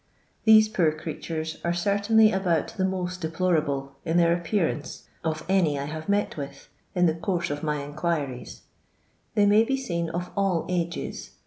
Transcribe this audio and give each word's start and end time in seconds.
These 0.45 0.67
poor 0.67 0.91
creatures 0.91 1.59
are 1.63 1.75
certainly 1.75 2.31
about 2.31 2.69
the 2.69 2.83
most 2.85 3.21
deplorable 3.21 3.91
in 4.03 4.17
their.appearance 4.17 5.03
of 5.23 5.45
any 5.47 5.77
I 5.77 5.85
liave 5.87 6.09
mot 6.09 6.37
with 6.37 6.69
in 6.95 7.05
the 7.05 7.13
coarse 7.13 7.51
of 7.51 7.61
my 7.61 7.83
inquiries, 7.83 8.61
They 9.35 9.45
may 9.45 9.63
be 9.63 9.77
seen 9.77 10.09
of 10.09 10.31
all 10.35 10.65
ages 10.69 11.33